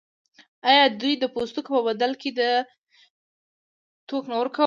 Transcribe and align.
آیا 0.69 0.83
دوی 1.01 1.13
د 1.19 1.25
پوستکو 1.35 1.71
په 1.77 1.81
بدل 1.87 2.11
کې 2.21 2.29
توکي 4.09 4.27
نه 4.31 4.37
ورکول؟ 4.41 4.59